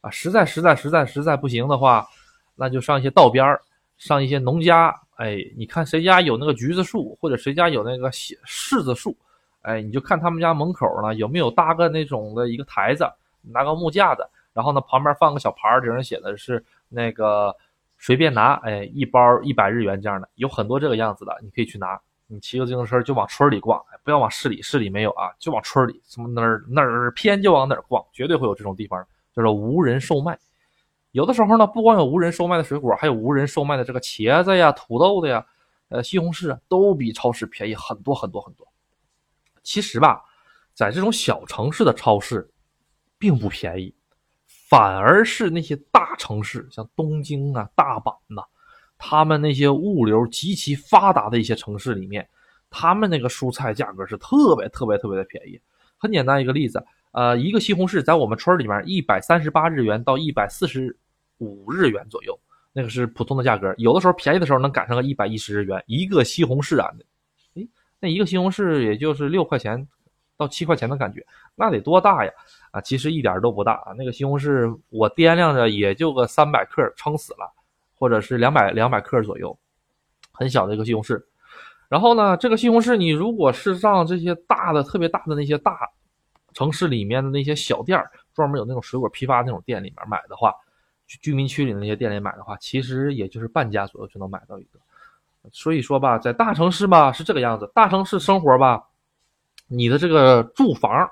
[0.01, 0.09] 啊。
[0.11, 2.07] 实在实在实在实在不行的话，
[2.55, 3.59] 那就上一些道边儿，
[3.97, 4.95] 上一些农家。
[5.15, 9.17] 哎，你看谁家有那个橘子树，或者谁家有那个柿子树，
[9.61, 13.05] 哎，你就看他们家门口呢有没有搭个那种的一个台子，
[13.41, 17.55] 拿个木架子，然后呢旁边放个小牌儿，顶上写的是那个。
[18.03, 22.01] 随便拿，哎，一包一百日元这样的，有很多这个样子的，你可以去拿。
[22.25, 30.35] 你骑个自行车就往村里逛，不要往市里，市里没有啊，就往村里，什么哪儿哪儿偏就往哪儿逛，绝对会有这种地方，就是无人售卖。
[31.11, 35.45] 有的时候呢，不光有无人售卖的水果，还有无人售卖的这个茄子呀、土豆的呀、
[35.89, 38.67] 呃西红柿，都比超市便宜很多很多很多。
[39.63, 40.23] 其实吧，
[40.73, 42.49] 在这种小城市的超市，
[43.17, 43.93] 并不便宜。
[44.69, 48.41] 反而是那些大城市，像东京啊、大阪呐，
[48.97, 52.25] 他们那些物流极其发达的一些城市里面，
[52.69, 55.59] 他们那个蔬菜价格是特别特别特别的便宜。
[55.97, 60.97] 很简单一个例子，呃，一个西红柿在我们村里面一百三十八日元到一百四十
[61.39, 62.39] 五日元左右，
[62.71, 63.75] 那个是普通的价格。
[63.77, 66.89] 有的时候便宜的时候能赶上个一百一十日元一个西红柿啊，
[68.01, 69.87] 那一个西红柿也就是六块钱
[70.35, 72.31] 到七块钱的感觉，那得多大呀？
[72.71, 73.93] 啊，其实一点都不大啊！
[73.95, 77.49] 那个西红柿我掂量着也就个三百克，撑死了，
[77.93, 79.55] 或者是两百两百克左右，
[80.31, 81.21] 很小的一个西红柿。
[81.87, 85.77] 然后呢，这个西红柿你如果是上这些大的、特别大的那些大
[86.53, 90.55] 城市里面的那些小店儿，专门有那种水果批发那种店里面买的话，
[91.05, 94.79] 居民区里那些店里买的话，其实也就是半价左右就能买到一个。
[95.51, 98.83] 所以说吧，在大城市吧是这个样子，大城市生活吧，
[99.67, 101.09] 你的这个住房。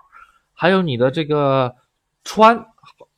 [0.62, 1.74] 还有你的这个
[2.26, 2.66] 穿，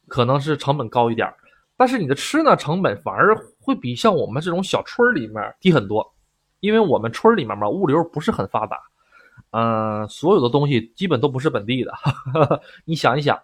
[0.08, 1.28] 可能是成本高一点
[1.76, 6.14] 但是你的吃呢，成本反而会比像我们这种小村里面低很多，
[6.60, 8.78] 因为我们村里面嘛，物流不是很发达，
[9.50, 11.92] 嗯，所有的东西基本都不是本地的。
[12.86, 13.42] 你想一想，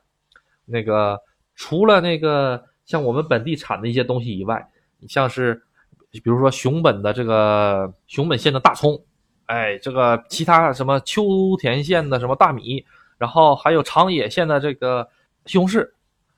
[0.66, 1.20] 那个
[1.56, 5.66] 除了那个像我们本地产的一些东西以外，你像是
[6.12, 9.00] 比如说熊本的这个熊本县的大葱，
[9.46, 12.86] 哎，这个其他什么秋田县的什么大米。
[13.20, 15.10] 然后还有长野县的这个
[15.48, 15.90] 西红柿，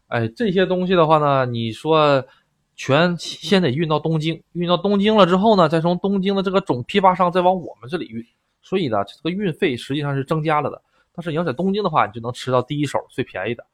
[0.08, 2.26] 哎，这些东西的话呢，你说
[2.78, 8.26] 全先得运到东京，运到东京了之后呢，再从东京的这个总批发商再往我们这里运，
[8.62, 10.82] 所以呢，这个运费实际上是增加了的。
[11.14, 13.66] 但是你要在东京的话，你就能吃到第一手最便宜的，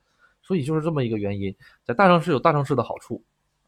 [0.41, 1.55] 所以就是这么一个原因。
[1.83, 3.23] 在大城市有大城市的好处，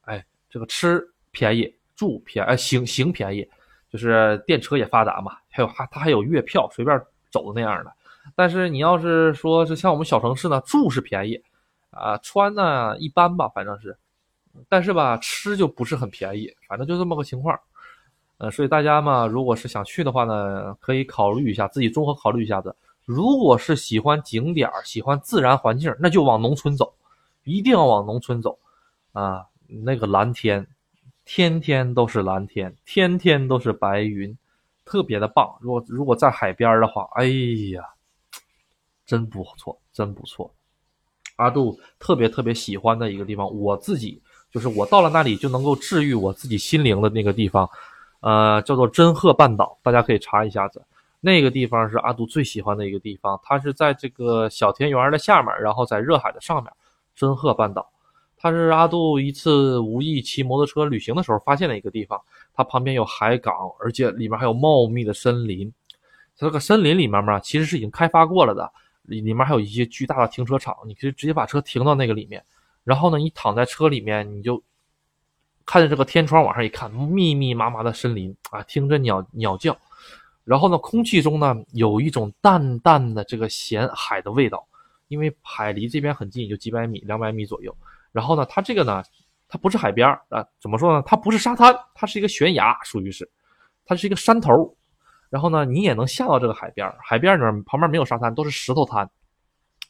[0.05, 3.45] 哎，这个吃便宜，住便宜，行行便宜，
[3.91, 6.97] 就是电车也发达嘛，还有还它还有月票，随便
[7.29, 7.91] 走的那样的。
[8.35, 11.41] 但是你要是说是像我们小城市呢，住是便宜，
[11.89, 13.97] 啊，穿呢一般吧，反正是，
[14.69, 17.59] 但是吧，吃就不是很便宜，反正就这么个情况，
[18.37, 22.75] 呃，所以大家嘛，如果是想去的话呢，可以考虑一下，自己综合考虑一下子。
[23.05, 26.93] 如果是喜欢景点儿、喜欢自然环境，那就往农村走，
[27.45, 28.59] 一定要往农村走，
[29.13, 30.67] 啊，那个蓝天，
[31.27, 34.35] 天天都是蓝天，天天都是白云，
[34.85, 35.57] 特别的棒。
[35.59, 37.25] 如果如果在海边的话，哎
[37.73, 37.83] 呀。
[39.05, 40.53] 真不错，真不错。
[41.37, 47.69] 阿杜特别特别喜欢的一个地方，我自己就是我到了那里就能够治愈我自己心灵的那个地方，
[48.19, 50.83] 呃，叫做真鹤半岛，大家可以查一下子。
[51.21, 56.69] 那个地方是阿杜最喜欢的一个地方，它是在这个小田园的下面，然后在热海的上面。
[57.15, 57.89] 真鹤半岛，
[58.51, 58.57] 它。
[58.57, 62.21] 是阿杜一次无意骑摩托车旅行的时候发现的一个地方，
[62.53, 65.71] 它旁边有海港，而且里面还有茂密的森林。
[66.37, 68.71] 它这个森林里面嘛，其实是已经开发过了的，
[69.03, 72.43] 里里面还有一些巨大的停车场，你可以直接把车停到那个里面。
[72.83, 74.61] 然后呢，你躺在车里面，你就
[75.65, 79.77] 看着这个天窗往上一看，密密麻麻的森林啊，听着鸟鸟叫。
[80.43, 84.65] 然后呢，空气中呢有一种淡淡的这个咸海的味道，
[85.09, 87.75] 因为海离这边很近，就几百米、两百米左右。
[88.11, 89.03] 然后呢，它这个呢，
[89.47, 91.03] 它不是海边啊，怎么说呢？
[91.05, 93.29] 它不是沙滩，它是一个悬崖，属于是，
[93.85, 94.75] 它是一个山头。
[95.29, 99.09] 然后呢，你也能下到这个海边海边呢旁边没有沙滩，都是石头滩。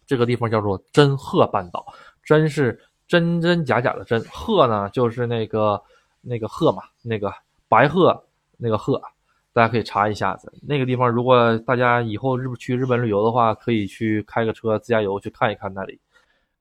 [0.06, 1.86] 这个地方叫做真鹤半岛，
[2.23, 5.82] 真是真真假假的真，鹤呢就是那个
[6.21, 7.32] 那个鹤嘛，那个
[7.67, 8.25] 白鹤
[8.58, 8.99] 那个鹤，
[9.53, 10.51] 大家可以查一下子。
[10.67, 15.99] 那个地方如果大家以后日去日本旅游的话，可以去开个车自驾游去看一看那里。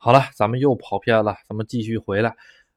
[0.06, 2.32] 好了，咱们又跑偏了，咱们继续回来。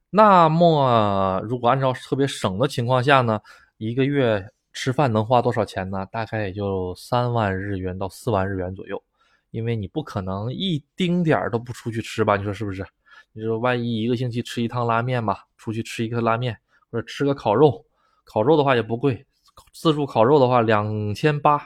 [0.09, 3.39] 那么如果按照特别省的情况下呢，
[3.77, 4.49] 一个月。
[4.71, 6.05] 吃饭能花多少钱呢？
[6.11, 9.01] 大概也就三万日元到四万日元左右，
[9.49, 12.37] 因为你不可能一丁点儿都不出去吃吧？
[12.37, 12.85] 你说是不是？
[13.33, 16.55] 你说万一一个星期吃一趟拉面吧，出去吃一个拉面
[16.91, 17.83] 或者吃个烤肉，
[18.23, 19.25] 烤肉的话也不贵，
[19.73, 21.61] 自助烤肉的话两千八，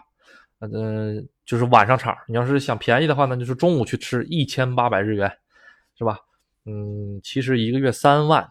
[0.59, 2.17] 嗯，就是晚上场。
[2.27, 5.31] 你要是想便宜的话呢，就是中午去吃一千八百日元，
[5.97, 6.19] 是吧？
[6.65, 8.49] 嗯，其实一个月三万。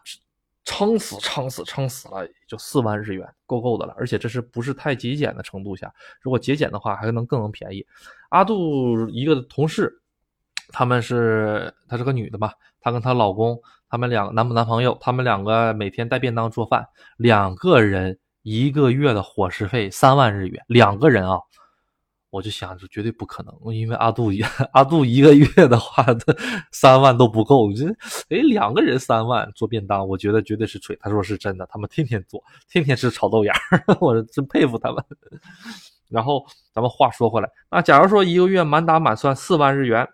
[0.64, 3.92] 撑死，撑死，撑死了，就四万日元，够够的了。
[3.98, 5.92] 而且这是不是太节俭的程度下？
[6.20, 7.84] 如果节俭的话，还能更能便宜。
[8.28, 9.92] 阿杜一个同事，
[10.68, 21.40] 他们是她是个女的嘛，她跟她老公，他们两个男不男朋友，他们两个每天带便当做饭，两个人一个月的伙食费三万日元，两个人啊。
[22.32, 24.32] 我就想着绝对不可能，因为阿杜
[24.72, 26.34] 阿杜一个月的话，他
[26.70, 27.70] 三万都不够。
[27.74, 27.86] 这
[28.30, 30.96] 哎，两个人三万做便当，我觉得绝对是吹。
[30.96, 33.52] 他说是真的，他们天天做，天天吃炒豆芽
[34.00, 35.04] 我真佩服他们。
[36.08, 36.42] 然后
[36.72, 40.08] 咱们话说回来，那假如说一个月满打满算四万日元，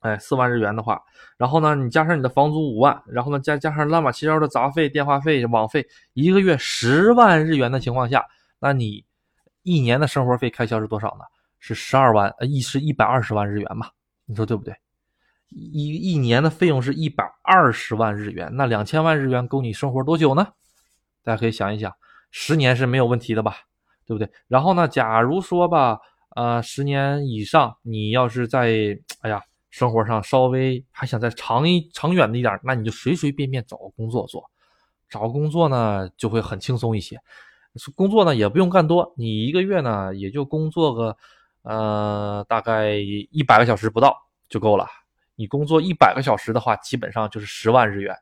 [0.00, 1.00] 哎，四万日元的话，
[1.38, 8.22] 然后呢，你加上你的房租五万，然后呢，加加上乱七八糟的杂费、电话费、网费，一个月十万日元的情况下，
[8.60, 9.02] 那你。
[9.66, 11.24] 一年的生活费开销是多少呢？
[11.58, 13.90] 是十二万，呃，一是一百二十万日元嘛？
[14.24, 14.72] 你说对不对？
[15.48, 20.46] 一一年的费用是一百二十万日元，那两千万日元够你生活多久呢？
[21.24, 21.92] 大家可以想一想，
[22.30, 23.56] 十年是没有问题的吧？
[24.06, 24.30] 对不对？
[24.46, 25.98] 然后呢，假如说吧，
[26.36, 28.68] 呃，十年以上，你要是在，
[29.22, 34.48] 哎呀，生活上稍微还想再长一长远的一点，那你就随随便便找个工作做，
[35.08, 37.20] 找工作呢就会很轻松一些。
[37.94, 41.16] 工作呢也不用干多，你一个月呢也就工作个，
[41.62, 44.16] 呃，大概一百个小时不到
[44.48, 44.86] 就够了。
[45.34, 48.16] 你工作一百个小时的话，基本上就是十万日元，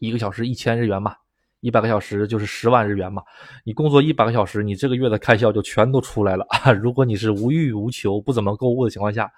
[0.00, 1.14] 一个小时一千日元嘛，
[1.60, 3.22] 一百个小时就是十万日元嘛。
[3.64, 6.46] 你工作一百个小时，你这个月的开销就全都出来了。
[6.80, 9.30] 如果你是无欲无求、不怎么购物的情况下，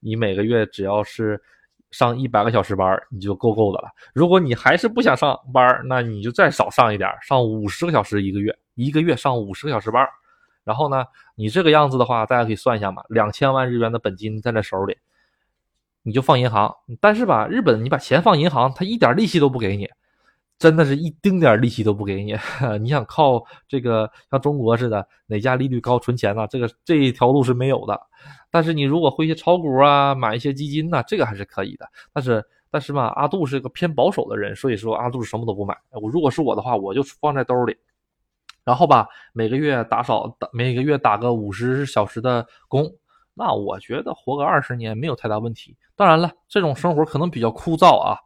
[0.00, 1.40] 你每个月只要是。
[1.92, 3.88] 上一百个小时班你就够够的了。
[4.12, 10.04] 如果你还是不想上班那你就再少上一点，上五十个小时一个月，一个月上五十个小时班
[10.64, 11.04] 然后呢，
[11.36, 14.96] 你这个样子的话，大家可以算一下嘛，两千万日元的本金在那手里，
[16.02, 16.74] 你就放银行。
[17.00, 19.88] 但是吧，日本你把钱放银行，他一点利息都不给你。
[20.58, 22.38] 真的是一丁点利息都不给你，
[22.80, 26.46] 你想靠这个像中国似的哪家利率高存钱呢？
[26.46, 28.00] 这个这一条路是没有的。
[28.52, 31.88] 但是你如果会一些炒股啊，买一些基金呐，这个还是可以的。
[32.12, 35.74] 但是但是嘛，阿杜是个偏保守的人，所以说阿杜什么都不买。
[35.90, 37.76] 我如果是我的话，我就放在兜里，
[38.62, 42.94] 然后吧，每个月打扫打每个月打个五十小时的工，
[43.34, 45.76] 那我觉得活个二十年没有太大问题。
[45.96, 48.18] 当然了，这种生活可能比较枯燥啊。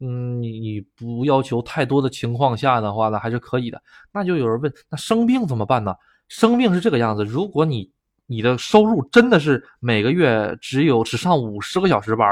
[0.00, 3.80] 嗯，你你不要求太多的情况下的话呢，还是可以的。
[4.12, 5.94] 那就有人问，那生病怎么办呢？
[6.26, 7.92] 生病是这个样子，如果你
[8.26, 12.26] 你的收入真的是每个月只有只上五十个小时班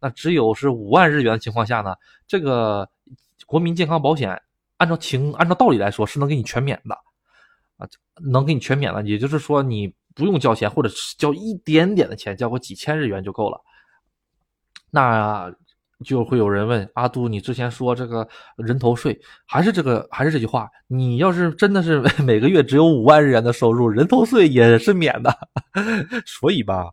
[0.00, 1.94] 那只有是五万日元的情况下呢，
[2.26, 2.88] 这个
[3.46, 4.40] 国民健康保险
[4.76, 6.94] 按照情按照道理来说是能给你全免的
[7.76, 7.88] 啊，
[8.30, 9.02] 能给你全免了。
[9.02, 10.88] 也就是说你不用交钱，或者
[11.18, 13.60] 交一点点的钱，交个几千日元就够了。
[14.90, 15.54] 那。
[16.04, 20.68] 就会有人问阿杜，你之前说这个人头税还是这个还是这句话？
[20.86, 25.34] 你要是真的是 每个月只有五万日元的收入，人头税也是免的。
[26.26, 26.90] 所以吧，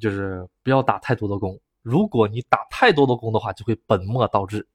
[0.00, 1.58] 就是不要打太多的工。
[1.82, 4.66] 如果你打太多的工的话，就会本末倒置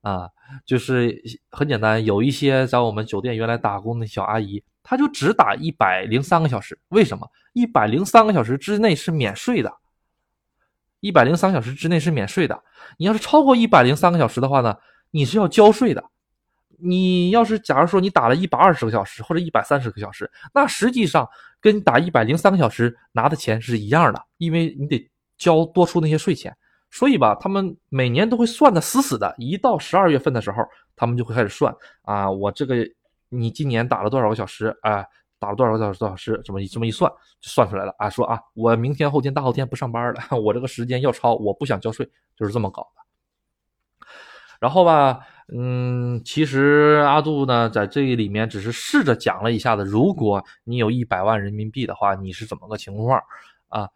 [0.00, 0.28] 啊。
[0.64, 1.20] 就是
[1.50, 6.78] 很简单，有一些在我们酒店原来打工的小阿姨，她就只打一百零三个小时。
[6.88, 7.28] 为什么？
[7.52, 9.72] 一百零三个小时之内是免税的。
[11.04, 12.58] 一百零三个小时之内是免税的。
[12.96, 14.74] 你要是超过一百零三个小时的话呢，
[15.10, 16.02] 你是要交税的。
[16.78, 21.28] 你要是假如说你打了一百二十个小时或者一百三十个小时，那实际上
[21.60, 26.56] 跟打一百零三个小时拿的钱是一样的，因为你得交多出那些税钱。
[26.90, 30.64] 所以吧，他们每年都会算的死死的，一到十二月份的时候，
[30.96, 32.76] 他们就会开始算啊，我这个
[33.28, 35.04] 你今年打了多少个小时啊？
[35.44, 35.98] 打了多少个小时？
[35.98, 36.40] 多少时？
[36.42, 38.08] 这么这么一算，就算出来了啊！
[38.08, 44.06] 说啊，我明天、后天、大后天不上班了， 我这个时间要超，我不想交税，就是这么搞的。
[44.58, 45.20] 然后吧，
[45.54, 53.20] 嗯，其实阿杜呢，在这里面只是试着讲了一下子，如果你有一百万人民币的话，你是怎么个情况
[53.68, 53.86] 啊？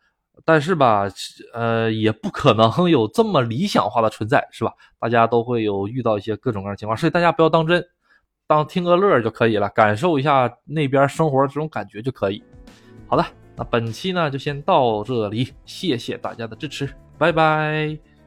[0.45, 1.07] 但是吧，
[1.53, 4.73] 呃，也不可能有这么理想化的存在，是吧？
[5.01, 7.85] 大家都会有遇到一些各种各样的情况，所以大家不要当真，
[8.49, 12.43] 当听个乐就可以了，感受一下那边生活这种感觉就可以。
[13.07, 13.25] 好的，
[13.55, 16.89] 那本期呢就先到这里，谢谢大家的支持，
[17.19, 18.18] 拜拜。